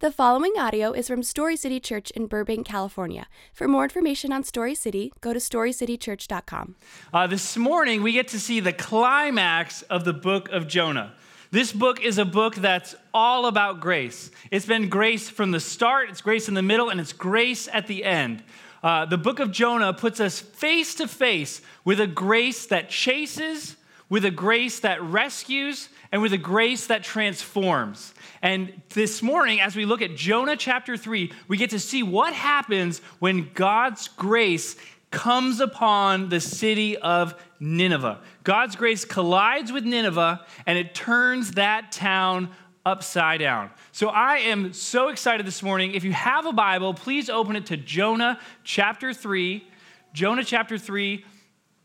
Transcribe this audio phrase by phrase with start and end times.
[0.00, 3.28] The following audio is from Story City Church in Burbank, California.
[3.54, 6.74] For more information on Story City, go to storycitychurch.com.
[7.14, 11.14] Uh, this morning, we get to see the climax of the book of Jonah.
[11.50, 14.30] This book is a book that's all about grace.
[14.50, 17.86] It's been grace from the start, it's grace in the middle, and it's grace at
[17.86, 18.44] the end.
[18.82, 23.76] Uh, the book of Jonah puts us face to face with a grace that chases,
[24.10, 28.14] with a grace that rescues, and with a grace that transforms.
[28.42, 32.32] And this morning, as we look at Jonah chapter 3, we get to see what
[32.32, 34.76] happens when God's grace
[35.10, 38.20] comes upon the city of Nineveh.
[38.44, 42.50] God's grace collides with Nineveh and it turns that town
[42.84, 43.70] upside down.
[43.92, 45.94] So I am so excited this morning.
[45.94, 49.66] If you have a Bible, please open it to Jonah chapter 3.
[50.12, 51.24] Jonah chapter 3.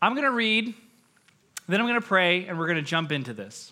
[0.00, 0.74] I'm going to read,
[1.68, 3.71] then I'm going to pray, and we're going to jump into this.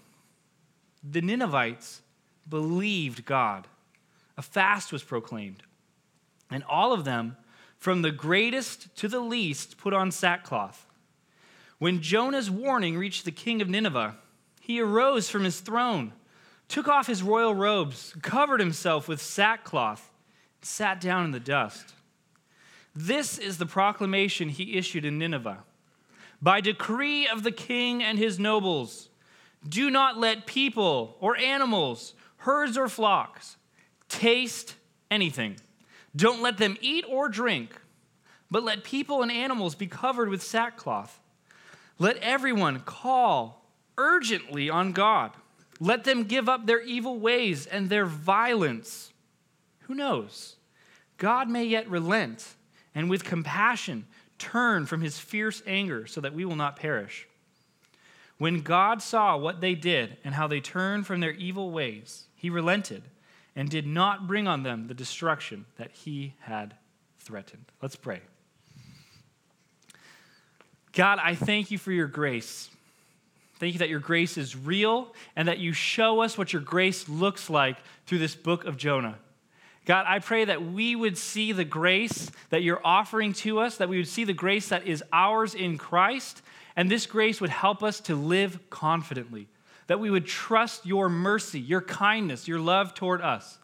[1.03, 2.01] The Ninevites
[2.47, 3.67] believed God.
[4.37, 5.63] A fast was proclaimed,
[6.49, 7.37] and all of them,
[7.77, 10.87] from the greatest to the least, put on sackcloth.
[11.79, 14.15] When Jonah's warning reached the king of Nineveh,
[14.59, 16.13] he arose from his throne,
[16.67, 20.11] took off his royal robes, covered himself with sackcloth,
[20.59, 21.93] and sat down in the dust.
[22.95, 25.63] This is the proclamation he issued in Nineveh.
[26.41, 29.09] By decree of the king and his nobles,
[29.67, 33.57] do not let people or animals, herds or flocks,
[34.09, 34.75] taste
[35.09, 35.57] anything.
[36.15, 37.75] Don't let them eat or drink,
[38.49, 41.19] but let people and animals be covered with sackcloth.
[41.99, 43.65] Let everyone call
[43.97, 45.31] urgently on God.
[45.79, 49.13] Let them give up their evil ways and their violence.
[49.81, 50.55] Who knows?
[51.17, 52.55] God may yet relent
[52.95, 54.05] and with compassion
[54.37, 57.27] turn from his fierce anger so that we will not perish.
[58.41, 62.49] When God saw what they did and how they turned from their evil ways, he
[62.49, 63.03] relented
[63.55, 66.73] and did not bring on them the destruction that he had
[67.19, 67.65] threatened.
[67.83, 68.21] Let's pray.
[70.91, 72.71] God, I thank you for your grace.
[73.59, 77.07] Thank you that your grace is real and that you show us what your grace
[77.07, 77.77] looks like
[78.07, 79.19] through this book of Jonah.
[79.85, 83.87] God, I pray that we would see the grace that you're offering to us, that
[83.87, 86.41] we would see the grace that is ours in Christ,
[86.75, 89.47] and this grace would help us to live confidently,
[89.87, 93.57] that we would trust your mercy, your kindness, your love toward us.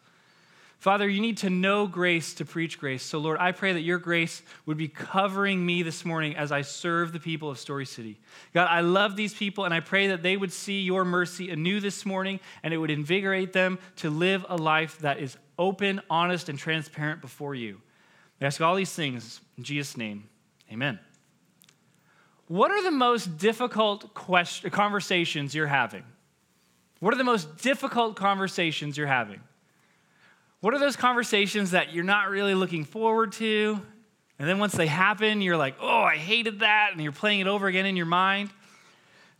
[0.78, 3.02] Father, you need to know grace to preach grace.
[3.02, 6.62] So, Lord, I pray that your grace would be covering me this morning as I
[6.62, 8.20] serve the people of Story City.
[8.54, 11.80] God, I love these people, and I pray that they would see your mercy anew
[11.80, 16.48] this morning, and it would invigorate them to live a life that is open, honest,
[16.48, 17.80] and transparent before you.
[18.40, 20.28] I ask all these things in Jesus' name.
[20.70, 21.00] Amen.
[22.48, 26.02] What are the most difficult conversations you're having?
[27.00, 29.40] What are the most difficult conversations you're having?
[30.60, 33.80] What are those conversations that you're not really looking forward to?
[34.38, 36.90] And then once they happen, you're like, oh, I hated that.
[36.92, 38.50] And you're playing it over again in your mind.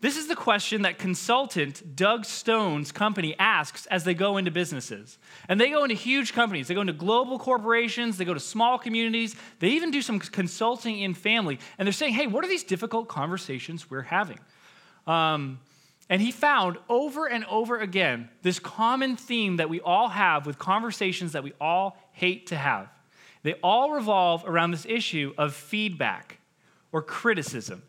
[0.00, 5.18] This is the question that consultant Doug Stone's company asks as they go into businesses.
[5.48, 8.78] And they go into huge companies, they go into global corporations, they go to small
[8.78, 11.58] communities, they even do some consulting in family.
[11.78, 14.38] And they're saying, hey, what are these difficult conversations we're having?
[15.08, 15.58] Um,
[16.08, 20.60] and he found over and over again this common theme that we all have with
[20.60, 22.88] conversations that we all hate to have.
[23.42, 26.38] They all revolve around this issue of feedback
[26.92, 27.82] or criticism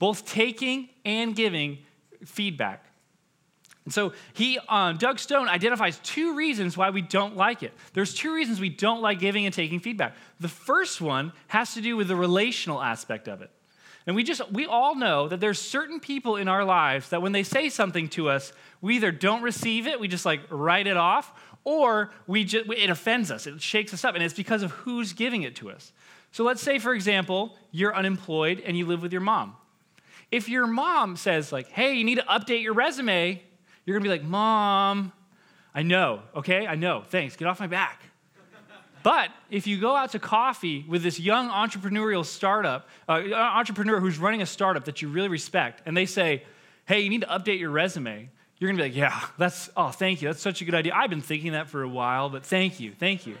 [0.00, 1.78] both taking and giving
[2.24, 2.84] feedback.
[3.84, 7.72] And so he, uh, Doug Stone identifies two reasons why we don't like it.
[7.92, 10.16] There's two reasons we don't like giving and taking feedback.
[10.40, 13.50] The first one has to do with the relational aspect of it.
[14.06, 17.32] And we just, we all know that there's certain people in our lives that when
[17.32, 20.96] they say something to us, we either don't receive it, we just like write it
[20.96, 21.32] off,
[21.64, 25.12] or we just, it offends us, it shakes us up, and it's because of who's
[25.12, 25.92] giving it to us.
[26.32, 29.56] So let's say, for example, you're unemployed and you live with your mom.
[30.30, 33.42] If your mom says, like, hey, you need to update your resume,
[33.84, 35.12] you're gonna be like, Mom,
[35.74, 36.66] I know, okay?
[36.66, 38.02] I know, thanks, get off my back.
[39.02, 44.18] But if you go out to coffee with this young entrepreneurial startup, uh, entrepreneur who's
[44.18, 46.44] running a startup that you really respect, and they say,
[46.86, 48.28] hey, you need to update your resume,
[48.60, 50.28] You're to be like, yeah, that's, oh, thank you.
[50.28, 50.92] That's such a good idea.
[50.94, 53.36] I've been thinking that for a while, but thank you, thank you.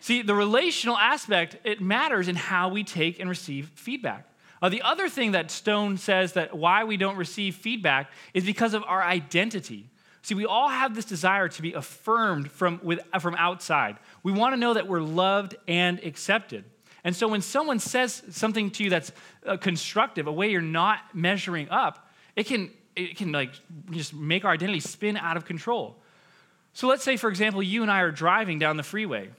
[0.00, 4.26] See, the relational aspect, it matters in how we take and receive feedback.
[4.62, 8.74] Uh, the other thing that Stone says that why we don't receive feedback is because
[8.74, 9.90] of our identity.
[10.22, 13.96] See, we all have this desire to be affirmed from, with, from outside.
[14.22, 16.64] We want to know that we're loved and accepted.
[17.04, 19.12] And so when someone says something to you that's
[19.46, 23.50] uh, constructive, a way you're not measuring up, it can, it can like
[23.92, 25.96] just make our identity spin out of control.
[26.72, 29.30] So let's say, for example, you and I are driving down the freeway.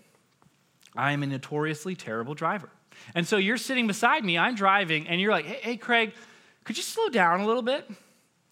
[0.95, 2.69] I am a notoriously terrible driver.
[3.15, 6.13] And so you're sitting beside me, I'm driving, and you're like, hey, hey Craig,
[6.63, 7.89] could you slow down a little bit?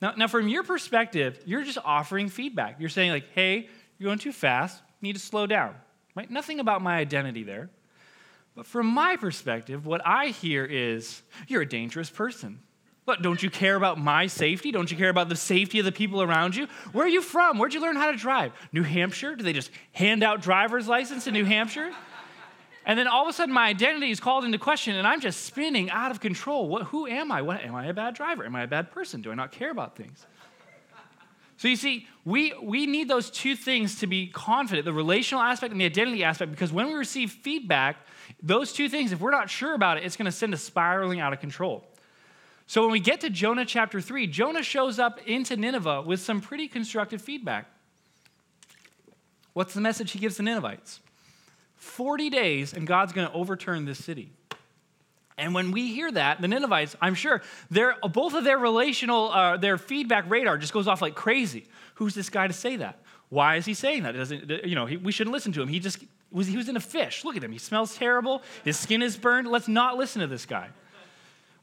[0.02, 2.80] Now, now, from your perspective, you're just offering feedback.
[2.80, 5.76] You're saying, like, hey, you're going too fast, need to slow down.
[6.16, 6.30] Right?
[6.30, 7.70] Nothing about my identity there.
[8.56, 12.60] But from my perspective, what I hear is, you're a dangerous person.
[13.06, 14.72] What, don't you care about my safety?
[14.72, 16.68] Don't you care about the safety of the people around you?
[16.92, 17.60] Where are you from?
[17.60, 18.52] Where'd you learn how to drive?
[18.72, 19.36] New Hampshire?
[19.36, 21.92] Do they just hand out driver's license in New Hampshire?
[22.86, 25.42] And then all of a sudden, my identity is called into question, and I'm just
[25.42, 26.70] spinning out of control.
[26.70, 27.42] What, who am I?
[27.42, 28.46] What, am I a bad driver?
[28.46, 29.22] Am I a bad person?
[29.22, 30.26] Do I not care about things?
[31.58, 35.72] So you see, we, we need those two things to be confident the relational aspect
[35.72, 37.98] and the identity aspect, because when we receive feedback,
[38.44, 41.22] those two things, if we're not sure about it, it's going to send us spiraling
[41.22, 41.88] out of control.
[42.68, 46.42] So when we get to Jonah chapter 3, Jonah shows up into Nineveh with some
[46.42, 47.68] pretty constructive feedback.
[49.54, 51.00] What's the message he gives the Ninevites?
[51.78, 54.32] 40 days, and God's going to overturn this city.
[55.38, 59.58] And when we hear that, the Ninevites, I'm sure, they're, both of their relational, uh,
[59.58, 61.66] their feedback radar just goes off like crazy.
[61.96, 63.00] Who's this guy to say that?
[63.30, 64.16] Why is he saying that?
[64.16, 65.68] It doesn't, you know, he, we shouldn't listen to him.
[65.68, 66.00] He just
[66.32, 67.26] was, he was in a fish.
[67.26, 67.52] Look at him.
[67.52, 68.42] He smells terrible.
[68.64, 69.48] His skin is burned.
[69.50, 70.70] Let's not listen to this guy.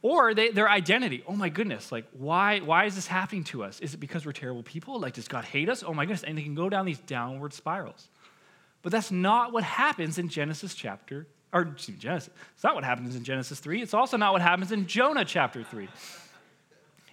[0.02, 1.22] Or they, their identity.
[1.26, 3.78] Oh my goodness, like why, why is this happening to us?
[3.80, 4.98] Is it because we're terrible people?
[4.98, 5.84] Like, does God hate us?
[5.86, 6.24] Oh my goodness.
[6.24, 8.08] And they can go down these downward spirals.
[8.82, 12.32] But that's not what happens in Genesis chapter, or Genesis.
[12.54, 13.80] It's not what happens in Genesis 3.
[13.82, 15.88] It's also not what happens in Jonah chapter 3.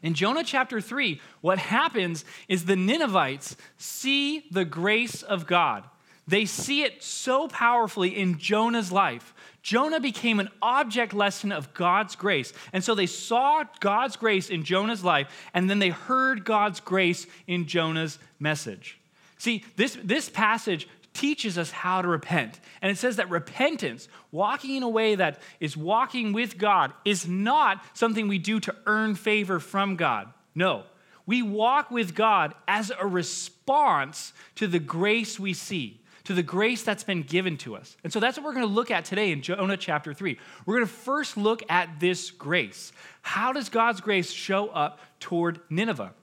[0.01, 5.83] In Jonah chapter 3, what happens is the Ninevites see the grace of God.
[6.27, 9.33] They see it so powerfully in Jonah's life.
[9.61, 12.53] Jonah became an object lesson of God's grace.
[12.71, 17.27] And so they saw God's grace in Jonah's life, and then they heard God's grace
[17.47, 18.99] in Jonah's message.
[19.37, 20.87] See, this, this passage
[21.19, 22.61] teaches us how to repent.
[22.81, 27.27] And it says that repentance, walking in a way that is walking with God, is
[27.27, 30.31] not something we do to earn favor from God.
[30.55, 30.83] No.
[31.25, 36.83] We walk with God as a response to the grace we see, to the grace
[36.83, 37.97] that's been given to us.
[38.05, 40.37] And so that's what we're going to look at today in Jonah chapter 3.
[40.65, 42.93] We're going to first look at this grace.
[43.23, 46.13] How does God's grace show up toward Nineveh?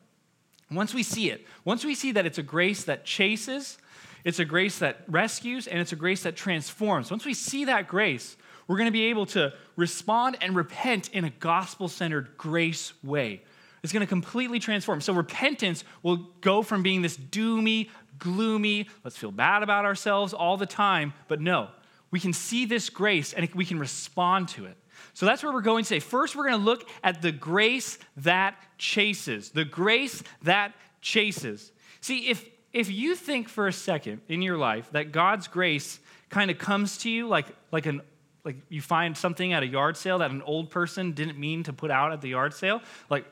[0.71, 3.77] Once we see it, once we see that it's a grace that chases,
[4.27, 7.13] it's a grace that rescues and it's a grace that transforms.
[7.13, 8.37] Once we see that grace,
[8.67, 13.41] we're going to be able to respond and repent in a gospel centered grace way.
[13.85, 15.01] It's going to completely transform.
[15.01, 17.89] So, repentance will go from being this doomy,
[18.19, 21.69] gloomy, let's feel bad about ourselves all the time, but no,
[22.11, 24.77] we can see this grace and we can respond to it.
[25.15, 26.01] So that's where we're going today.
[26.01, 29.51] First, we're going to look at the grace that chases.
[29.51, 31.71] The grace that chases.
[32.01, 32.45] See, if
[32.77, 36.99] if you think for a second in your life that God's grace kind of comes
[36.99, 38.03] to you like, like, an,
[38.45, 41.73] like you find something at a yard sale that an old person didn't mean to
[41.73, 43.25] put out at the yard sale, like,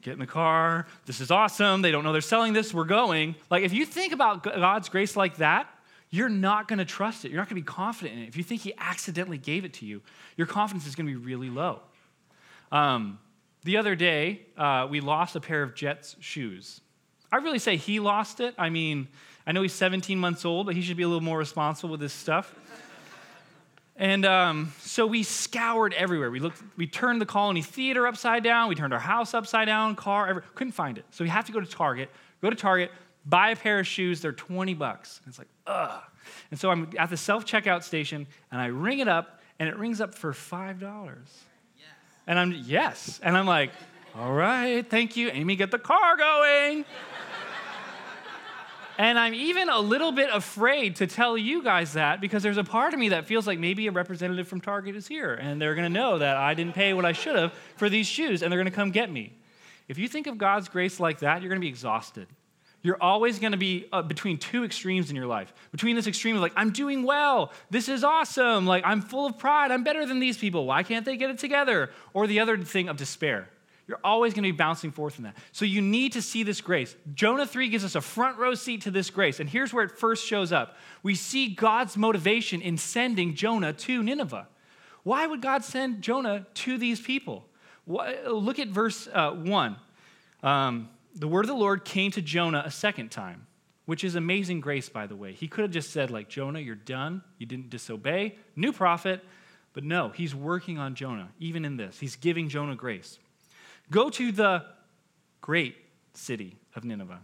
[0.00, 3.34] get in the car, this is awesome, they don't know they're selling this, we're going.
[3.50, 5.68] Like, if you think about God's grace like that,
[6.08, 7.30] you're not going to trust it.
[7.30, 8.28] You're not going to be confident in it.
[8.28, 10.00] If you think He accidentally gave it to you,
[10.36, 11.80] your confidence is going to be really low.
[12.72, 13.18] Um,
[13.64, 16.80] the other day, uh, we lost a pair of Jets shoes.
[17.32, 18.54] I really say he lost it.
[18.58, 19.08] I mean,
[19.46, 22.00] I know he's 17 months old, but he should be a little more responsible with
[22.00, 22.54] this stuff.
[23.98, 26.30] And um, so we scoured everywhere.
[26.30, 28.68] We looked, we turned the Colony Theater upside down.
[28.68, 31.06] We turned our house upside down, car, every, couldn't find it.
[31.10, 32.10] So we have to go to Target.
[32.42, 32.90] Go to Target,
[33.24, 34.20] buy a pair of shoes.
[34.20, 35.20] They're 20 bucks.
[35.24, 36.02] And it's like, ugh.
[36.50, 39.76] And so I'm at the self checkout station, and I ring it up, and it
[39.76, 41.28] rings up for five dollars.
[41.76, 41.86] Yes.
[42.26, 43.70] And I'm yes, and I'm like,
[44.18, 45.56] all right, thank you, Amy.
[45.56, 46.84] Get the car going.
[48.98, 52.64] And I'm even a little bit afraid to tell you guys that because there's a
[52.64, 55.74] part of me that feels like maybe a representative from Target is here and they're
[55.84, 58.58] to know that I didn't pay what I should have for these shoes and they're
[58.64, 59.34] to come get me.
[59.86, 62.26] If you think of God's grace like that, you're to be exhausted.
[62.82, 65.52] You're always going to be uh, between two extremes in your life.
[65.72, 69.36] Between this extreme of like, I'm doing well, this is awesome, like, I'm full of
[69.38, 71.90] pride, I'm better than these people, why can't they get it together?
[72.14, 73.48] Or the other thing of despair.
[73.88, 75.36] You're always going to be bouncing forth from that.
[75.52, 76.96] So you need to see this grace.
[77.14, 79.38] Jonah 3 gives us a front row seat to this grace.
[79.38, 80.76] And here's where it first shows up.
[81.04, 84.48] We see God's motivation in sending Jonah to Nineveh.
[85.04, 87.46] Why would God send Jonah to these people?
[87.86, 89.76] Look at verse uh, 1.
[90.42, 93.46] Um, the word of the Lord came to Jonah a second time,
[93.84, 95.32] which is amazing grace, by the way.
[95.32, 97.22] He could have just said, like, Jonah, you're done.
[97.38, 98.34] You didn't disobey.
[98.56, 99.24] New prophet.
[99.72, 102.00] But no, he's working on Jonah, even in this.
[102.00, 103.20] He's giving Jonah grace.
[103.90, 104.64] Go to the
[105.40, 105.76] great
[106.14, 107.20] city of Nineveh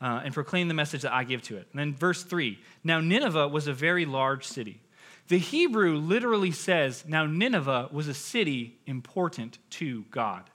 [0.00, 1.68] uh, and proclaim the message that I give to it.
[1.72, 4.80] And then verse 3 Now Nineveh was a very large city.
[5.28, 10.50] The Hebrew literally says, Now Nineveh was a city important to God.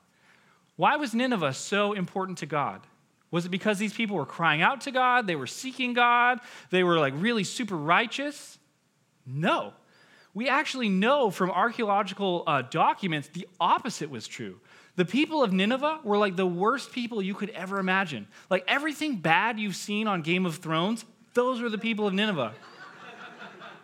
[0.76, 2.82] Why was Nineveh so important to God?
[3.32, 5.28] Was it because these people were crying out to God?
[5.28, 6.40] They were seeking God?
[6.72, 8.58] They were like really super righteous?
[9.26, 9.74] No.
[10.34, 14.60] We actually know from archaeological uh, documents the opposite was true.
[15.00, 18.28] The people of Nineveh were like the worst people you could ever imagine.
[18.50, 22.52] Like everything bad you've seen on Game of Thrones, those were the people of Nineveh.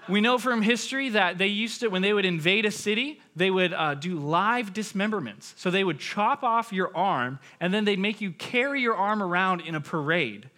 [0.09, 3.49] we know from history that they used to, when they would invade a city, they
[3.49, 5.53] would uh, do live dismemberments.
[5.55, 9.23] So they would chop off your arm and then they'd make you carry your arm
[9.23, 10.49] around in a parade.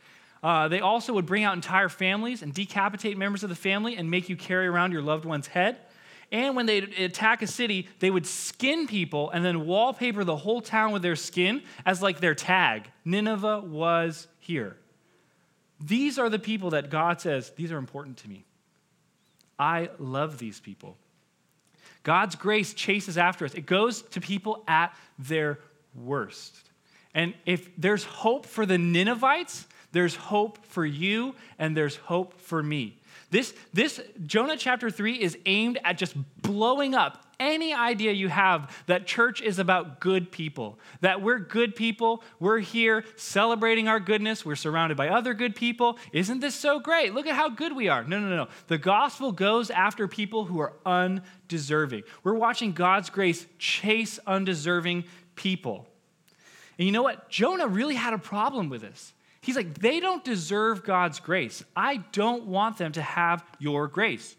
[0.41, 4.09] Uh, they also would bring out entire families and decapitate members of the family and
[4.09, 5.77] make you carry around your loved one's head.
[6.31, 10.61] And when they attack a city, they would skin people and then wallpaper the whole
[10.61, 12.89] town with their skin as like their tag.
[13.05, 14.75] Nineveh was here.
[15.79, 18.43] These are the people that God says, these are important to me.
[19.57, 20.97] I love these people.
[22.03, 25.59] God's grace chases after us, it goes to people at their
[25.95, 26.55] worst.
[27.13, 32.61] And if there's hope for the Ninevites, there's hope for you and there's hope for
[32.61, 32.96] me.
[33.29, 38.75] This, this Jonah chapter 3 is aimed at just blowing up any idea you have
[38.87, 44.45] that church is about good people, that we're good people, we're here celebrating our goodness,
[44.45, 45.99] we're surrounded by other good people.
[46.13, 47.13] Isn't this so great?
[47.13, 48.03] Look at how good we are.
[48.03, 48.47] No, no, no.
[48.67, 52.03] The gospel goes after people who are undeserving.
[52.23, 55.03] We're watching God's grace chase undeserving
[55.35, 55.85] people.
[56.79, 57.29] And you know what?
[57.29, 59.13] Jonah really had a problem with this.
[59.47, 61.63] He's like, they don't deserve God's grace.
[61.73, 64.35] I don't want them to have your grace.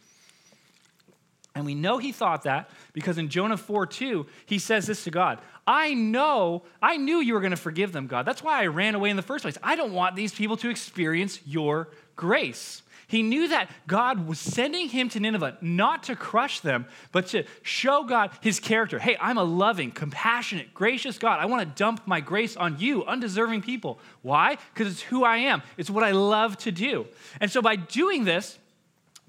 [1.54, 5.10] And we know he thought that because in Jonah 4 2, he says this to
[5.10, 8.26] God I know, I knew you were going to forgive them, God.
[8.26, 9.56] That's why I ran away in the first place.
[9.62, 12.82] I don't want these people to experience your grace.
[13.08, 17.44] He knew that God was sending him to Nineveh not to crush them, but to
[17.62, 18.98] show God his character.
[18.98, 21.40] Hey, I'm a loving, compassionate, gracious God.
[21.40, 23.98] I want to dump my grace on you, undeserving people.
[24.20, 24.58] Why?
[24.74, 27.06] Because it's who I am, it's what I love to do.
[27.40, 28.58] And so by doing this,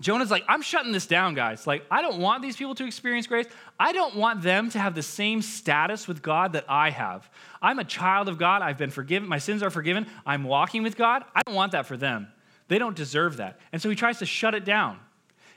[0.01, 1.65] Jonah's like, I'm shutting this down, guys.
[1.65, 3.47] Like, I don't want these people to experience grace.
[3.79, 7.29] I don't want them to have the same status with God that I have.
[7.61, 8.61] I'm a child of God.
[8.61, 9.27] I've been forgiven.
[9.27, 10.05] My sins are forgiven.
[10.25, 11.23] I'm walking with God.
[11.33, 12.27] I don't want that for them.
[12.69, 13.59] They don't deserve that.
[13.73, 14.97] And so he tries to shut it down.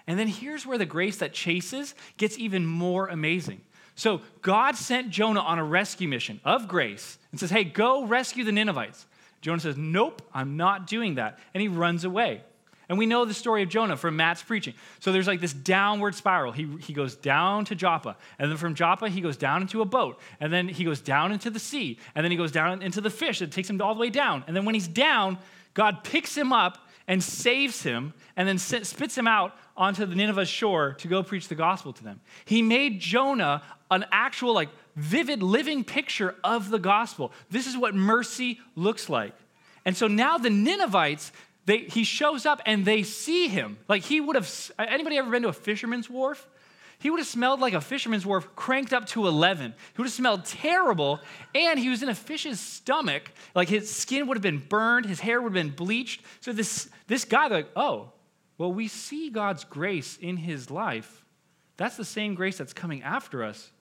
[0.08, 3.60] And then here's where the grace that chases gets even more amazing.
[3.94, 8.42] So God sent Jonah on a rescue mission of grace and says, Hey, go rescue
[8.42, 9.06] the Ninevites.
[9.42, 11.38] Jonah says, Nope, I'm not doing that.
[11.54, 12.42] And he runs away.
[12.88, 14.74] And we know the story of Jonah from Matt's preaching.
[15.00, 16.52] So there's like this downward spiral.
[16.52, 18.16] He, he goes down to Joppa.
[18.38, 20.18] And then from Joppa, he goes down into a boat.
[20.40, 21.98] And then he goes down into the sea.
[22.14, 24.44] And then he goes down into the fish that takes him all the way down.
[24.46, 25.38] And then when he's down,
[25.74, 30.46] God picks him up and saves him and then spits him out onto the Nineveh
[30.46, 32.20] shore to go preach the gospel to them.
[32.44, 37.32] He made Jonah an actual, like, vivid living picture of the gospel.
[37.50, 39.34] This is what mercy looks like.
[39.84, 41.32] And so now the Ninevites,
[41.64, 43.78] they, he shows up and they see him.
[43.88, 46.46] Like he would have, anybody ever been to a fisherman's wharf?
[47.02, 49.72] He would have smelled like a fisherman's wharf cranked up to 11.
[49.72, 51.18] He would have smelled terrible,
[51.52, 53.32] and he was in a fish's stomach.
[53.56, 56.22] Like his skin would have been burned, his hair would have been bleached.
[56.40, 58.12] So this, this guy, like, oh,
[58.56, 61.24] well, we see God's grace in his life.
[61.76, 63.72] That's the same grace that's coming after us.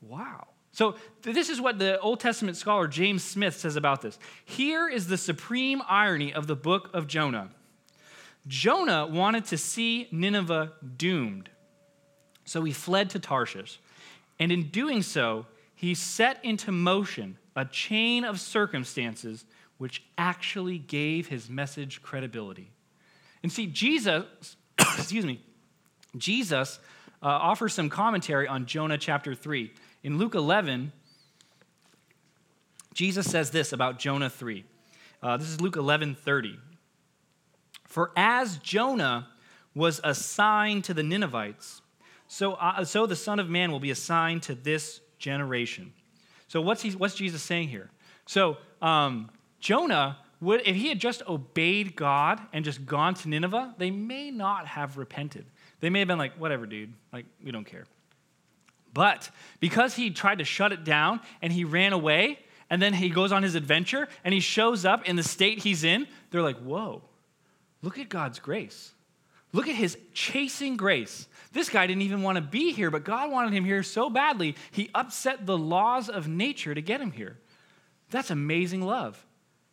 [0.00, 0.46] Wow.
[0.74, 4.18] So, this is what the Old Testament scholar James Smith says about this.
[4.46, 7.50] Here is the supreme irony of the book of Jonah.
[8.46, 11.50] Jonah wanted to see Nineveh doomed.
[12.44, 13.80] So he fled to Tarshish.
[14.38, 19.44] And in doing so, he set into motion a chain of circumstances
[19.78, 22.70] which actually gave his message credibility.
[23.42, 25.40] And see, Jesus, excuse me,
[26.16, 26.78] Jesus
[27.22, 29.72] uh, offers some commentary on Jonah chapter 3.
[30.04, 30.92] In Luke 11,
[32.94, 34.64] Jesus says this about Jonah 3.
[35.22, 36.58] Uh, this is Luke 11 30.
[37.86, 39.28] For as Jonah
[39.74, 41.81] was assigned to the Ninevites,
[42.32, 45.92] so, uh, so the Son of Man will be assigned to this generation.
[46.48, 47.90] So what's, he, what's Jesus saying here?
[48.24, 49.28] So um,
[49.60, 54.30] Jonah would, if he had just obeyed God and just gone to Nineveh, they may
[54.30, 55.44] not have repented.
[55.80, 57.84] They may have been like, whatever, dude, like, we don't care.
[58.94, 59.28] But
[59.60, 62.38] because he tried to shut it down and he ran away,
[62.70, 65.84] and then he goes on his adventure and he shows up in the state he's
[65.84, 67.02] in, they're like, whoa,
[67.82, 68.92] look at God's grace.
[69.52, 71.28] Look at his chasing grace.
[71.52, 74.56] This guy didn't even want to be here, but God wanted him here so badly,
[74.70, 77.38] he upset the laws of nature to get him here.
[78.10, 79.24] That's amazing love.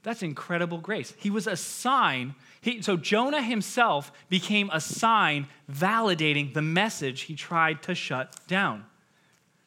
[0.03, 1.13] That's incredible grace.
[1.17, 2.35] He was a sign.
[2.61, 8.85] He, so Jonah himself became a sign validating the message he tried to shut down.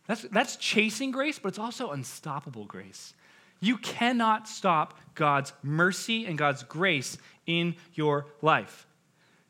[0.06, 3.14] That's, that's chasing grace, but it's also unstoppable grace.
[3.60, 8.86] You cannot stop God's mercy and God's grace in your life.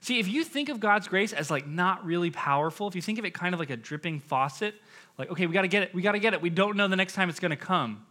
[0.03, 3.21] See, if you think of God's grace as like not really powerful, if you think
[3.21, 4.75] of it kind of like a dripping faucet,
[5.17, 6.89] like, okay, we got to get it, we got to get it, we don't know
[6.89, 8.05] the next time it's going to come,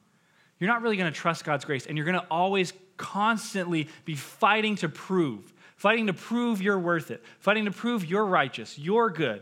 [0.58, 1.86] you're not really going to trust God's grace.
[1.86, 7.12] And you're going to always constantly be fighting to prove, fighting to prove you're worth
[7.12, 9.42] it, fighting to prove you're righteous, you're good.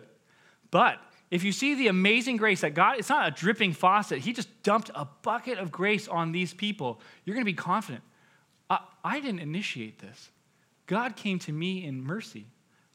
[0.72, 0.98] But
[1.30, 4.64] if you see the amazing grace that God, it's not a dripping faucet, He just
[4.64, 8.04] dumped a bucket of grace on these people, you're going to be confident.
[8.72, 10.32] I, I didn't initiate this.
[10.90, 12.48] God came to me in mercy.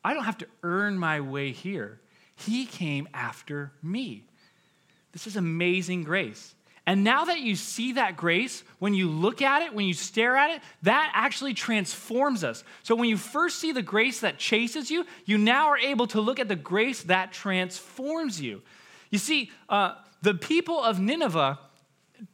[0.03, 2.01] I don't have to earn my way here.
[2.35, 4.25] He came after me.
[5.13, 6.57] This is amazing grace.
[6.89, 10.37] And now that you see that grace, when you look at it, when you stare
[10.37, 12.65] at it, that actually transforms us.
[12.83, 16.21] So when you first see the grace that chases you, you now are able to
[16.21, 18.61] look at the grace that transforms you.
[19.11, 21.61] You see, uh, the people of Nineveh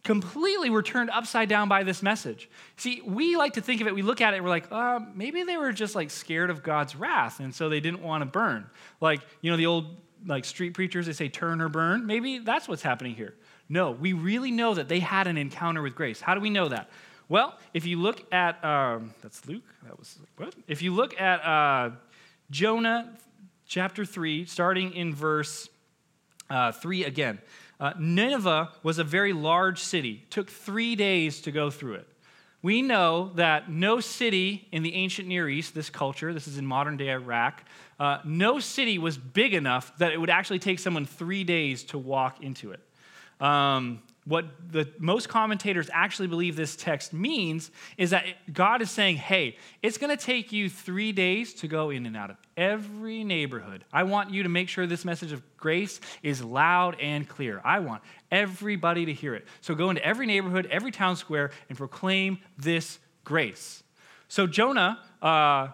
[0.05, 2.49] completely were turned upside down by this message.
[2.77, 5.43] See, we like to think of it, we look at it, we're like, uh, maybe
[5.43, 8.69] they were just like scared of God's wrath, and so they didn't want to burn.
[9.01, 9.97] Like, you know, the old
[10.27, 12.07] like street preachers, they say turn or burn.
[12.07, 13.35] Maybe that's what's happening here.
[13.69, 16.21] No, we really know that they had an encounter with grace.
[16.21, 16.91] How do we know that?
[17.29, 20.55] Well, if you look at, um, that's Luke, that was, what?
[20.67, 21.91] If you look at uh,
[22.51, 23.17] Jonah
[23.67, 25.69] chapter 3, starting in verse
[26.51, 27.39] uh, 3 again,
[27.81, 32.07] uh, Nineveh was a very large city, it took three days to go through it.
[32.63, 36.67] We know that no city in the ancient Near East, this culture, this is in
[36.67, 37.65] modern day Iraq,
[37.99, 41.99] uh, no city was big enough that it would actually take someone three days to
[41.99, 42.81] walk into it.
[43.41, 49.17] Um, what the most commentators actually believe this text means is that God is saying,
[49.17, 53.25] hey, it's going to take you three days to go in and out of every
[53.25, 53.85] neighborhood.
[53.93, 57.61] I want you to make sure this message of grace is loud and clear.
[57.65, 59.49] I want everybody to hear it.
[59.63, 63.83] So go into every neighborhood, every town square, and proclaim this grace.
[64.29, 65.71] So Jonah uh,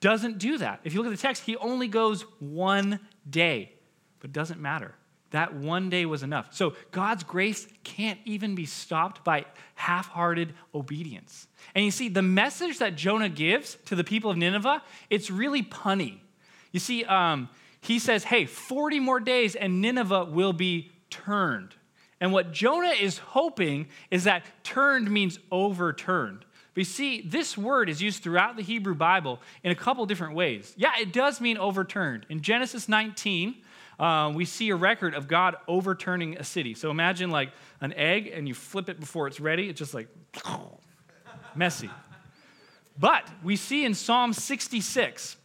[0.00, 0.80] doesn't do that.
[0.82, 3.72] If you look at the text, he only goes one day,
[4.18, 4.96] but it doesn't matter
[5.30, 6.48] that one day was enough.
[6.52, 11.46] So God's grace can't even be stopped by half hearted obedience.
[11.74, 15.62] And you see, the message that Jonah gives to the people of Nineveh, it's really
[15.62, 16.18] punny.
[16.72, 17.48] You see, um,
[17.80, 21.74] he says, hey, 40 more days and Nineveh will be turned.
[22.20, 26.44] And what Jonah is hoping is that turned means overturned.
[26.74, 30.34] But you see, this word is used throughout the Hebrew Bible in a couple different
[30.34, 30.72] ways.
[30.76, 32.26] Yeah, it does mean overturned.
[32.28, 33.56] In Genesis 19,
[34.00, 36.72] uh, we see a record of God overturning a city.
[36.72, 37.50] So imagine like
[37.82, 39.68] an egg and you flip it before it's ready.
[39.68, 40.08] It's just like
[41.54, 41.90] messy.
[42.98, 45.36] But we see in Psalm 66,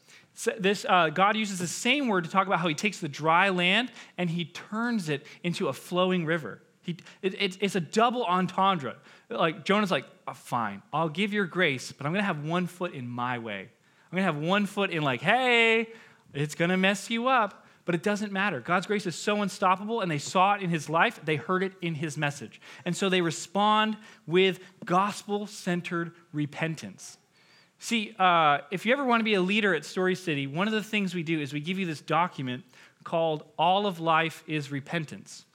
[0.57, 3.49] this, uh, God uses the same word to talk about how he takes the dry
[3.49, 6.61] land and he turns it into a flowing river.
[6.81, 8.95] He, it, it, it's a double entendre.
[9.29, 12.67] Like Jonah's like, oh, fine, I'll give your grace, but I'm going to have one
[12.67, 13.69] foot in my way.
[14.11, 15.89] I'm going to have one foot in like, hey,
[16.33, 17.64] it's going to mess you up.
[17.85, 18.59] But it doesn't matter.
[18.59, 21.73] God's grace is so unstoppable, and they saw it in his life, they heard it
[21.81, 22.59] in his message.
[22.83, 27.17] And so they respond with gospel centered repentance.
[27.77, 30.73] See, uh, if you ever want to be a leader at Story City, one of
[30.73, 32.63] the things we do is we give you this document
[33.03, 35.45] called All of Life is Repentance.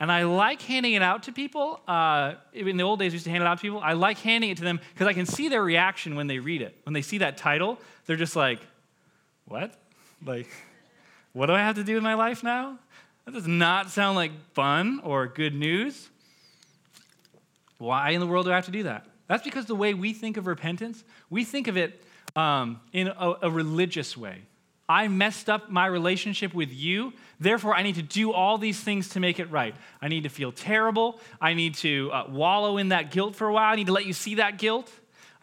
[0.00, 1.80] And I like handing it out to people.
[1.86, 3.80] Uh, in the old days, we used to hand it out to people.
[3.80, 6.62] I like handing it to them because I can see their reaction when they read
[6.62, 6.76] it.
[6.84, 8.60] When they see that title, they're just like,
[9.44, 9.78] what?
[10.24, 10.48] Like,
[11.34, 12.78] what do I have to do in my life now?
[13.26, 16.08] That does not sound like fun or good news.
[17.78, 19.06] Why in the world do I have to do that?
[19.26, 22.02] That's because the way we think of repentance, we think of it
[22.36, 24.42] um, in a, a religious way.
[24.88, 27.12] I messed up my relationship with you.
[27.40, 29.74] Therefore, I need to do all these things to make it right.
[30.00, 31.20] I need to feel terrible.
[31.40, 33.72] I need to uh, wallow in that guilt for a while.
[33.72, 34.92] I need to let you see that guilt.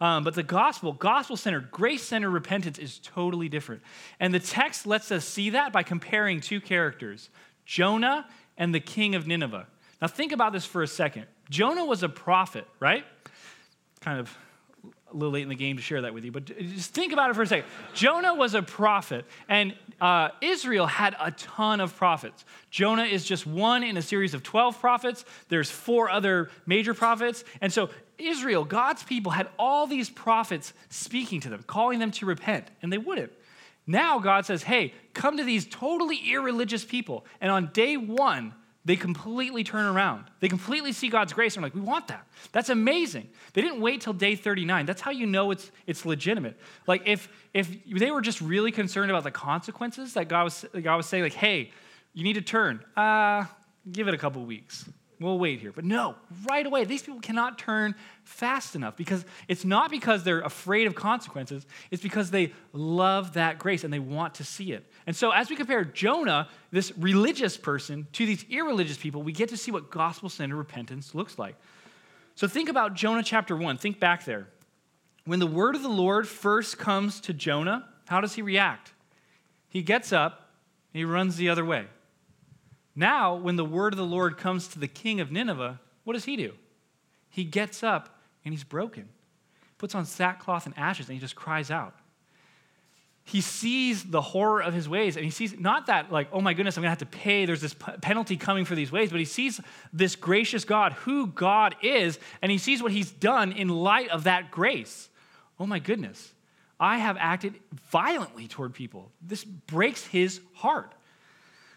[0.02, 3.82] Um, but the gospel, gospel centered, grace centered repentance is totally different.
[4.18, 7.30] And the text lets us see that by comparing two characters
[7.64, 8.26] Jonah
[8.58, 9.68] and the king of Nineveh.
[10.00, 11.26] Now, think about this for a second.
[11.50, 13.04] Jonah was a prophet, right?
[14.00, 14.36] Kind of
[15.12, 17.30] a little late in the game to share that with you, but just think about
[17.30, 17.68] it for a second.
[17.94, 22.44] Jonah was a prophet, and uh, Israel had a ton of prophets.
[22.70, 25.24] Jonah is just one in a series of 12 prophets.
[25.48, 27.44] There's four other major prophets.
[27.60, 27.90] And so
[28.22, 32.92] Israel, God's people, had all these prophets speaking to them, calling them to repent, and
[32.92, 33.32] they wouldn't.
[33.86, 37.26] Now God says, hey, come to these totally irreligious people.
[37.40, 38.54] And on day one,
[38.84, 40.24] they completely turn around.
[40.40, 42.26] They completely see God's grace and are like, we want that.
[42.50, 43.28] That's amazing.
[43.52, 44.86] They didn't wait till day 39.
[44.86, 46.58] That's how you know it's, it's legitimate.
[46.86, 50.96] Like if, if they were just really concerned about the consequences that God was, God
[50.96, 51.70] was saying, like, hey,
[52.12, 53.44] you need to turn, uh,
[53.90, 54.88] give it a couple weeks.
[55.22, 55.72] We'll wait here.
[55.72, 56.16] But no,
[56.50, 60.94] right away, these people cannot turn fast enough because it's not because they're afraid of
[60.94, 64.84] consequences, it's because they love that grace and they want to see it.
[65.06, 69.48] And so, as we compare Jonah, this religious person, to these irreligious people, we get
[69.50, 71.56] to see what gospel centered repentance looks like.
[72.34, 73.78] So, think about Jonah chapter 1.
[73.78, 74.48] Think back there.
[75.24, 78.92] When the word of the Lord first comes to Jonah, how does he react?
[79.68, 80.50] He gets up,
[80.92, 81.86] he runs the other way.
[82.94, 86.24] Now, when the word of the Lord comes to the king of Nineveh, what does
[86.24, 86.52] he do?
[87.30, 89.08] He gets up and he's broken,
[89.78, 91.94] puts on sackcloth and ashes, and he just cries out.
[93.24, 96.54] He sees the horror of his ways, and he sees not that, like, oh my
[96.54, 99.24] goodness, I'm gonna have to pay, there's this penalty coming for these ways, but he
[99.24, 99.60] sees
[99.92, 104.24] this gracious God, who God is, and he sees what he's done in light of
[104.24, 105.08] that grace.
[105.60, 106.32] Oh my goodness,
[106.80, 107.54] I have acted
[107.90, 109.12] violently toward people.
[109.22, 110.92] This breaks his heart.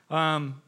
[0.09, 0.61] Um,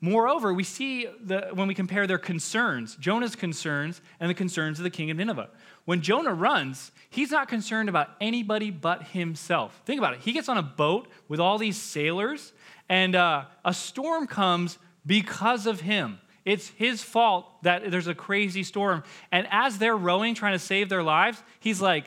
[0.00, 4.84] Moreover, we see the, when we compare their concerns, Jonah's concerns and the concerns of
[4.84, 5.48] the king of Nineveh.
[5.86, 9.80] When Jonah runs, he's not concerned about anybody but himself.
[9.84, 10.20] Think about it.
[10.20, 12.52] He gets on a boat with all these sailors,
[12.88, 16.20] and uh, a storm comes because of him.
[16.44, 19.02] It's his fault that there's a crazy storm.
[19.32, 22.06] And as they're rowing, trying to save their lives, he's like,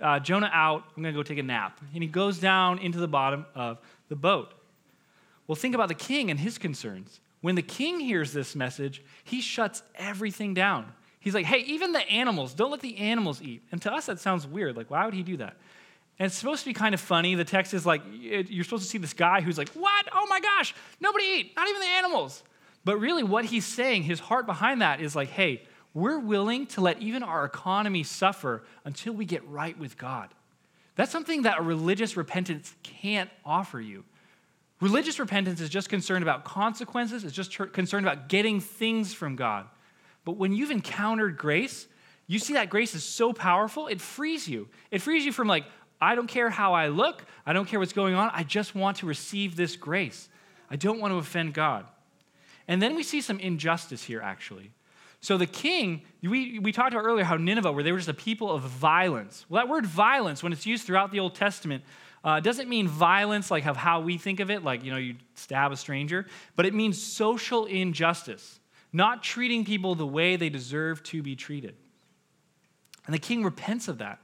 [0.00, 1.80] uh, Jonah out, I'm going to go take a nap.
[1.92, 4.54] And he goes down into the bottom of the boat.
[5.46, 7.20] Well, think about the king and his concerns.
[7.44, 10.90] When the king hears this message, he shuts everything down.
[11.20, 13.62] He's like, hey, even the animals, don't let the animals eat.
[13.70, 14.78] And to us, that sounds weird.
[14.78, 15.54] Like, why would he do that?
[16.18, 17.34] And it's supposed to be kind of funny.
[17.34, 20.08] The text is like, you're supposed to see this guy who's like, what?
[20.10, 22.42] Oh my gosh, nobody eat, not even the animals.
[22.82, 26.80] But really, what he's saying, his heart behind that is like, hey, we're willing to
[26.80, 30.30] let even our economy suffer until we get right with God.
[30.96, 34.04] That's something that a religious repentance can't offer you.
[34.80, 39.66] Religious repentance is just concerned about consequences, it's just concerned about getting things from God.
[40.24, 41.86] But when you've encountered grace,
[42.26, 44.68] you see that grace is so powerful, it frees you.
[44.90, 45.64] It frees you from, like,
[46.00, 48.98] I don't care how I look, I don't care what's going on, I just want
[48.98, 50.28] to receive this grace.
[50.70, 51.86] I don't want to offend God.
[52.66, 54.72] And then we see some injustice here, actually.
[55.20, 58.14] So the king, we, we talked about earlier how Nineveh, where they were just a
[58.14, 59.46] people of violence.
[59.48, 61.84] Well, that word violence, when it's used throughout the Old Testament,
[62.24, 65.16] uh, doesn't mean violence like of how we think of it, like, you know, you
[65.34, 68.58] stab a stranger, but it means social injustice,
[68.92, 71.76] not treating people the way they deserve to be treated.
[73.06, 74.20] And the king repents of that.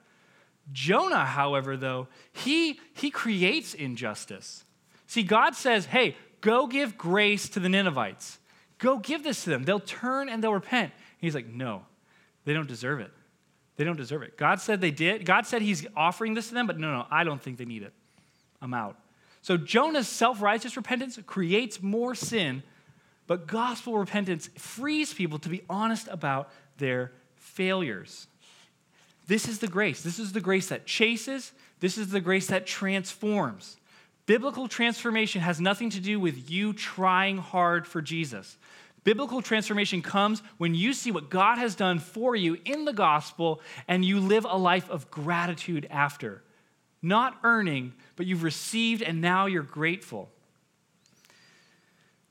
[0.72, 4.64] Jonah, however, though, he, he creates injustice.
[5.06, 8.38] See, God says, hey, go give grace to the Ninevites.
[8.78, 9.64] Go give this to them.
[9.64, 10.92] They'll turn and they'll repent.
[11.18, 11.82] he's like, no,
[12.46, 13.10] they don't deserve it.
[13.80, 14.36] They don't deserve it.
[14.36, 15.24] God said they did.
[15.24, 17.82] God said he's offering this to them, but no, no, I don't think they need
[17.82, 17.94] it.
[18.60, 18.98] I'm out.
[19.40, 22.62] So Jonah's self righteous repentance creates more sin,
[23.26, 28.26] but gospel repentance frees people to be honest about their failures.
[29.26, 30.02] This is the grace.
[30.02, 33.78] This is the grace that chases, this is the grace that transforms.
[34.26, 38.58] Biblical transformation has nothing to do with you trying hard for Jesus.
[39.02, 43.60] Biblical transformation comes when you see what God has done for you in the gospel
[43.88, 46.42] and you live a life of gratitude after.
[47.00, 50.28] Not earning, but you've received and now you're grateful.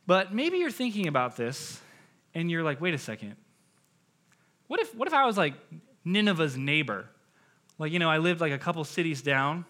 [0.06, 1.82] But maybe you're thinking about this
[2.36, 3.36] and you're like, wait a second.
[4.68, 5.56] What if, what if I was like
[6.06, 7.08] Nineveh's neighbor?
[7.80, 9.66] Like, you know, I lived like a couple cities down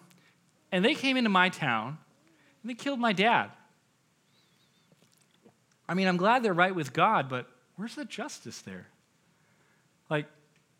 [0.70, 1.96] and they came into my town
[2.62, 3.50] and they killed my dad.
[5.90, 8.86] I mean, I'm glad they're right with God, but where's the justice there?
[10.08, 10.26] Like,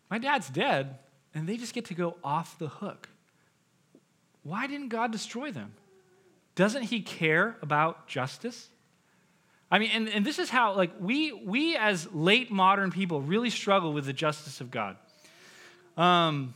[0.09, 0.99] my dad's dead,
[1.35, 3.09] and they just get to go off the hook.
[4.43, 5.73] Why didn't God destroy them?
[6.55, 8.69] Doesn't He care about justice?
[9.69, 13.49] I mean, and, and this is how, like, we, we as late modern people really
[13.49, 14.95] struggle with the justice of God.
[15.97, 16.53] Um,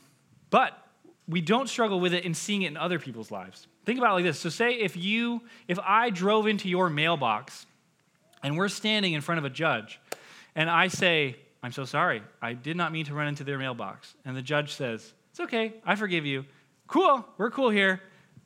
[0.50, 0.82] but
[1.28, 3.68] we don't struggle with it in seeing it in other people's lives.
[3.86, 4.40] Think about it like this.
[4.40, 7.66] So, say if you, if I drove into your mailbox
[8.46, 10.00] and we're standing in front of a judge,
[10.56, 12.22] and I say, I'm so sorry.
[12.44, 14.14] I did not mean to run into their mailbox.
[14.24, 15.74] And the judge says, It's okay.
[15.84, 16.46] I forgive you.
[16.86, 17.26] Cool.
[17.40, 18.04] We're cool here.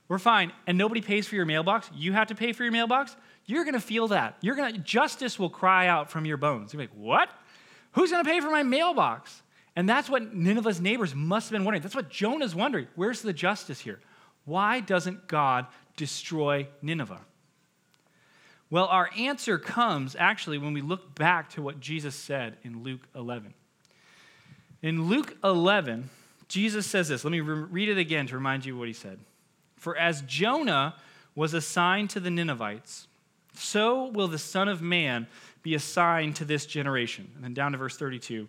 [0.07, 0.53] We're fine.
[0.67, 1.91] And nobody pays for your mailbox.
[1.93, 3.13] You have to pay for your mailbox.
[3.45, 4.37] You're going to feel that.
[4.39, 6.71] You're going to, justice will cry out from your bones.
[6.71, 7.29] You're like, What?
[7.91, 9.43] Who's going to pay for my mailbox?
[9.75, 11.81] And that's what Nineveh's neighbors must have been wondering.
[11.81, 12.87] That's what Jonah's wondering.
[12.95, 13.99] Where's the justice here?
[14.45, 17.19] Why doesn't God destroy Nineveh?
[18.71, 23.01] Well, our answer comes actually when we look back to what Jesus said in Luke
[23.15, 23.53] 11.
[24.81, 26.09] In Luke 11,
[26.47, 27.23] Jesus says this.
[27.23, 29.19] Let me re- read it again to remind you what he said.
[29.77, 30.95] For as Jonah
[31.35, 33.07] was assigned to the Ninevites,
[33.53, 35.27] so will the Son of Man
[35.63, 37.29] be assigned to this generation.
[37.35, 38.47] And then down to verse 32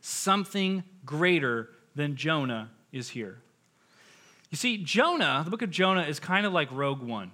[0.00, 3.38] something greater than Jonah is here.
[4.50, 7.30] You see, Jonah, the book of Jonah, is kind of like Rogue One.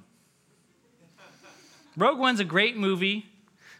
[1.97, 3.27] Rogue One's a great movie.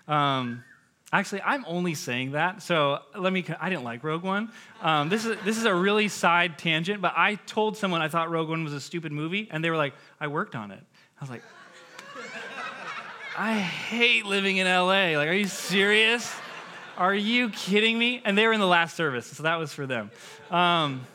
[0.09, 0.65] Um,
[1.13, 3.45] actually, I'm only saying that, so let me.
[3.61, 4.51] I didn't like Rogue One.
[4.83, 8.31] Um, this is this is a really side tangent, but I told someone I thought
[8.31, 10.83] Rogue One was a stupid movie, and they were like, "I worked on it."
[11.19, 11.43] I was like,
[13.37, 15.17] "I hate living in LA.
[15.17, 16.33] Like, are you serious?"
[17.01, 18.21] Are you kidding me?
[18.27, 20.11] And they were in the last service, so that was for them.
[20.51, 21.07] Um,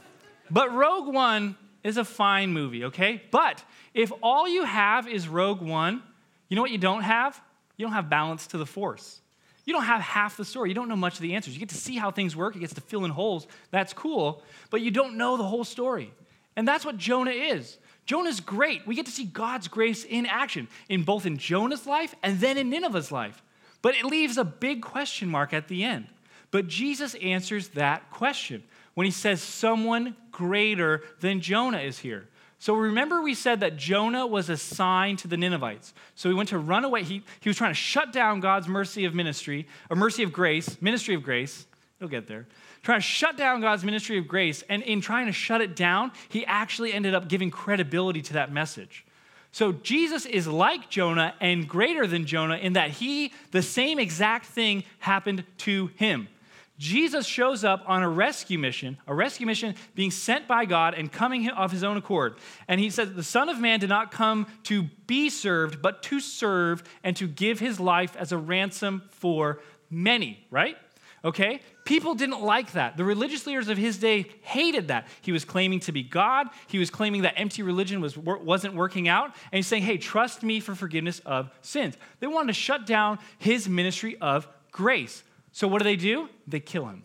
[0.50, 3.22] but Rogue One is a fine movie, okay?
[3.30, 6.02] But if all you have is Rogue One,
[6.50, 7.40] you know what you don't have?
[7.78, 9.22] You don't have balance to the Force.
[9.66, 10.70] You don't have half the story.
[10.70, 11.54] You don't know much of the answers.
[11.54, 13.48] You get to see how things work, it gets to fill in holes.
[13.72, 16.14] That's cool, but you don't know the whole story.
[16.56, 17.78] And that's what Jonah is.
[18.06, 18.86] Jonah's great.
[18.86, 22.58] We get to see God's grace in action, in both in Jonah's life and then
[22.58, 23.42] in Nineveh's life.
[23.82, 26.08] But it leaves a big question mark at the end.
[26.52, 32.28] But Jesus answers that question when he says, Someone greater than Jonah is here.
[32.58, 35.94] So remember, we said that Jonah was a sign to the Ninevites.
[36.16, 37.04] So he went to run away.
[37.04, 40.82] He, he was trying to shut down God's mercy of ministry, or mercy of grace,
[40.82, 41.68] ministry of grace.
[42.00, 42.48] He'll get there.
[42.82, 44.64] Trying to shut down God's ministry of grace.
[44.70, 48.52] And in trying to shut it down, he actually ended up giving credibility to that
[48.52, 49.06] message.
[49.52, 54.48] So Jesus is like Jonah and greater than Jonah in that he, the same exact
[54.48, 56.28] thing happened to him.
[56.78, 61.10] Jesus shows up on a rescue mission, a rescue mission being sent by God and
[61.12, 62.36] coming of his own accord.
[62.68, 66.20] And he says, The Son of Man did not come to be served, but to
[66.20, 70.78] serve and to give his life as a ransom for many, right?
[71.24, 71.62] Okay?
[71.86, 72.98] People didn't like that.
[72.98, 75.08] The religious leaders of his day hated that.
[75.22, 76.48] He was claiming to be God.
[76.68, 79.36] He was claiming that empty religion was, wasn't working out.
[79.52, 81.96] And he's saying, hey, trust me for forgiveness of sins.
[82.20, 85.24] They wanted to shut down his ministry of grace.
[85.56, 86.30] So what do they do?
[86.46, 87.04] They kill him.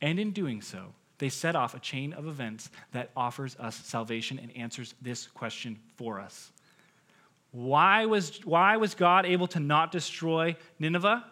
[0.00, 4.38] And in doing so, they set off a chain of events that offers us salvation
[4.38, 6.50] and answers this question for us.
[7.52, 11.24] Why was, why was God able to not destroy Nineveh?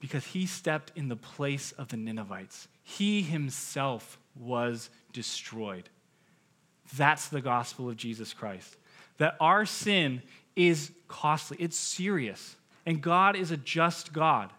[0.00, 2.68] because he stepped in the place of the Ninevites.
[2.82, 5.88] He himself was destroyed.
[6.96, 8.76] That's the gospel of Jesus Christ.
[9.18, 10.22] That our sin
[10.54, 14.50] is costly, it's serious, and God is a just God.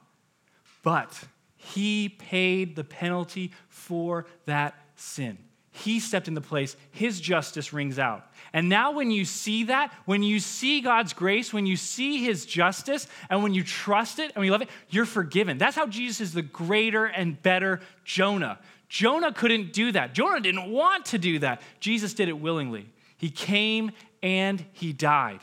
[0.87, 1.21] But
[1.57, 5.37] he paid the penalty for that sin.
[5.69, 8.25] He stepped in the place, his justice rings out.
[8.53, 12.45] And now, when you see that, when you see God's grace, when you see his
[12.45, 15.57] justice, and when you trust it and you love it, you're forgiven.
[15.57, 18.57] That's how Jesus is the greater and better Jonah.
[18.87, 20.13] Jonah couldn't do that.
[20.13, 21.61] Jonah didn't want to do that.
[21.81, 22.87] Jesus did it willingly.
[23.17, 23.91] He came
[24.23, 25.41] and he died.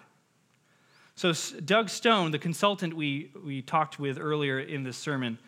[1.16, 1.32] So,
[1.64, 5.38] Doug Stone, the consultant we, we talked with earlier in this sermon,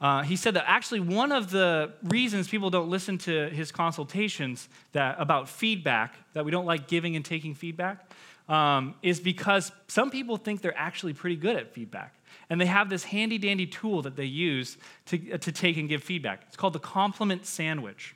[0.00, 4.68] uh, he said that actually one of the reasons people don't listen to his consultations
[4.92, 8.10] that, about feedback, that we don't like giving and taking feedback,
[8.48, 12.14] um, is because some people think they're actually pretty good at feedback.
[12.48, 15.88] And they have this handy dandy tool that they use to, uh, to take and
[15.88, 16.44] give feedback.
[16.46, 18.14] It's called the compliment sandwich.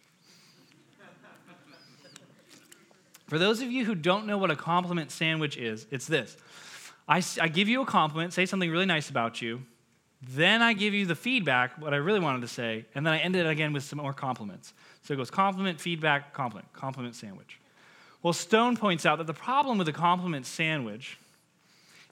[3.26, 6.36] For those of you who don't know what a compliment sandwich is, it's this
[7.08, 9.62] I, I give you a compliment, say something really nice about you,
[10.22, 13.18] then I give you the feedback, what I really wanted to say, and then I
[13.18, 14.72] end it again with some more compliments.
[15.02, 17.60] So it goes compliment, feedback, compliment, compliment sandwich.
[18.22, 21.18] Well, Stone points out that the problem with the compliment sandwich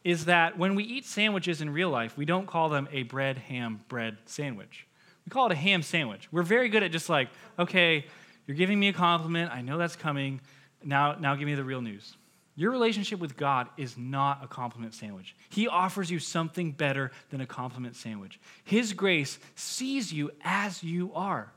[0.04, 3.38] is that when we eat sandwiches in real life, we don't call them a bread,
[3.38, 4.86] ham, bread sandwich.
[5.24, 6.28] We call it a ham sandwich.
[6.30, 8.04] We're very good at just like, okay,
[8.46, 10.40] you're giving me a compliment, I know that's coming,
[10.84, 12.14] now, now give me the real news.
[12.56, 15.34] Your relationship with God is not a compliment sandwich.
[15.48, 18.38] He offers you something better than a compliment sandwich.
[18.62, 21.52] His grace sees you as you are.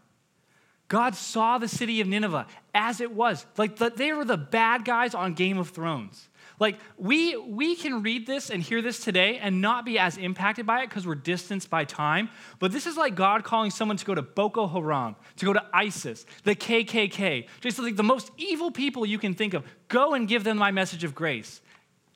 [0.87, 3.45] God saw the city of Nineveh as it was.
[3.57, 6.29] Like the, they were the bad guys on Game of Thrones.
[6.59, 10.65] Like we we can read this and hear this today and not be as impacted
[10.65, 12.29] by it because we're distanced by time.
[12.59, 15.63] But this is like God calling someone to go to Boko Haram, to go to
[15.71, 19.63] ISIS, the KKK, just like the most evil people you can think of.
[19.87, 21.61] Go and give them my message of grace.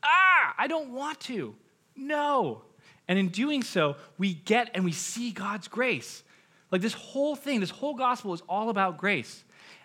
[0.03, 1.55] Ah, I don't want to.
[1.95, 2.63] No.
[3.07, 6.23] And in doing so, we get and we see God's grace.
[6.71, 9.43] Like this whole thing, this whole gospel is all about grace.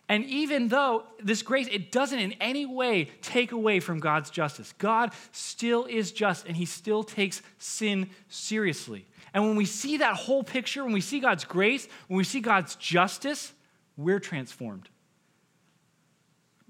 [0.08, 4.72] And even though this grace, it doesn't in any way take away from God's justice.
[4.78, 9.04] God still is just and he still takes sin seriously.
[9.34, 12.40] And when we see that whole picture, when we see God's grace, when we see
[12.40, 13.52] God's justice,
[13.96, 14.88] we're transformed.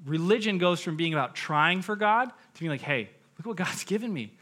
[0.06, 3.84] Religion goes from being about trying for God to being like, hey, look what God's
[3.84, 4.32] given me.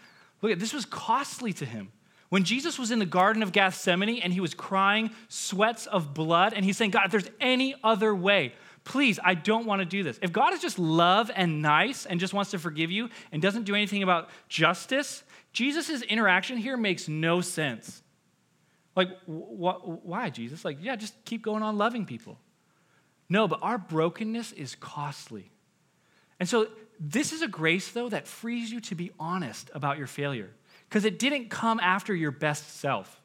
[0.40, 1.90] Look at this was costly to him.
[2.28, 6.52] When Jesus was in the Garden of Gethsemane and he was crying sweats of blood,
[6.52, 8.54] and he's saying, God, if there's any other way,
[8.85, 10.18] please, I don't want to do this.
[10.23, 13.64] If God is just love and nice and just wants to forgive you and doesn't
[13.64, 18.03] do anything about justice, Jesus' interaction here makes no sense.
[18.94, 20.64] Like, wh- why, Jesus?
[20.64, 22.38] Like, yeah, just keep going on loving people.
[23.29, 25.51] No, but our brokenness is costly.
[26.38, 26.68] And so,
[27.01, 30.51] this is a grace, though, that frees you to be honest about your failure
[30.88, 33.20] because it didn't come after your best self.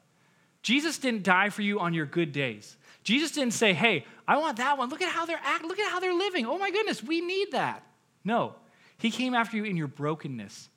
[0.62, 2.76] Jesus didn't die for you on your good days.
[3.02, 4.90] Jesus didn't say, hey, I want that one.
[4.90, 5.68] Look at how they're acting.
[5.68, 6.46] Look at how they're living.
[6.46, 7.82] Oh my goodness, we need that.
[8.24, 8.54] No,
[8.98, 10.68] he came after you in your brokenness.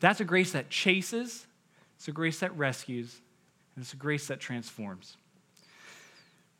[0.00, 1.46] That's a grace that chases,
[1.96, 3.20] it's a grace that rescues,
[3.74, 5.16] and it's a grace that transforms.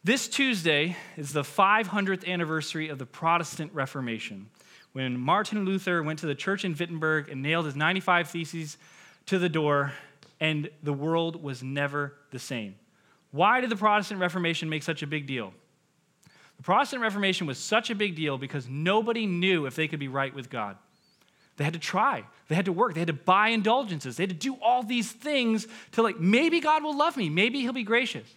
[0.04, 4.48] This Tuesday is the 500th anniversary of the Protestant Reformation,
[4.92, 8.78] when Martin Luther went to the church in Wittenberg and nailed his 95 Theses
[9.26, 9.92] to the door,
[10.40, 12.74] and the world was never the same.
[13.30, 15.54] Why did the Protestant Reformation make such a big deal?
[16.58, 20.08] The Protestant Reformation was such a big deal because nobody knew if they could be
[20.08, 20.76] right with God.
[21.56, 22.24] They had to try.
[22.48, 22.92] They had to work.
[22.92, 24.16] They had to buy indulgences.
[24.16, 27.30] They had to do all these things to, like, maybe God will love me.
[27.30, 28.28] Maybe he'll be gracious.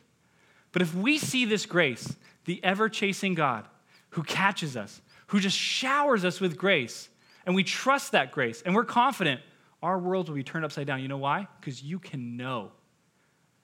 [0.72, 3.66] But if we see this grace, the ever chasing God
[4.12, 7.10] who catches us, who just showers us with grace,
[7.46, 9.42] and we trust that grace, and we're confident,
[9.82, 11.02] our world will be turned upside down.
[11.02, 11.48] You know why?
[11.60, 12.72] Because you can know.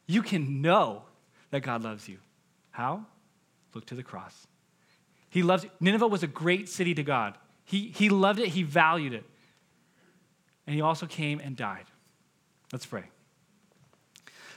[0.08, 1.04] You can know
[1.52, 2.18] that God loves you.
[2.72, 3.06] How?
[3.74, 4.48] Look to the cross.
[5.30, 7.38] He loves Nineveh was a great city to God.
[7.66, 9.26] He, he loved it, he valued it.
[10.68, 11.86] And he also came and died.
[12.72, 13.04] Let's pray.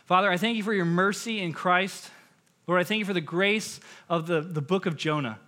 [0.04, 2.11] Father, I thank you for your mercy in Christ.
[2.66, 5.38] Lord, I thank you for the grace of the, the book of Jonah.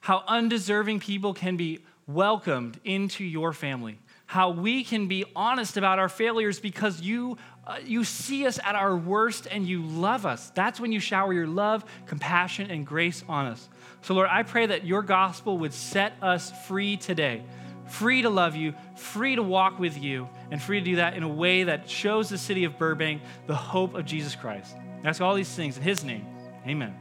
[0.00, 3.98] How undeserving people can be welcomed into your family.
[4.30, 8.76] How we can be honest about our failures because you uh, you see us at
[8.76, 10.52] our worst and you love us.
[10.54, 13.68] That's when you shower your love, compassion, and grace on us.
[14.02, 17.42] So, Lord, I pray that your gospel would set us free today
[17.88, 21.24] free to love you, free to walk with you, and free to do that in
[21.24, 24.76] a way that shows the city of Burbank the hope of Jesus Christ.
[25.02, 26.24] Ask all these things in his name.
[26.64, 26.94] Amen.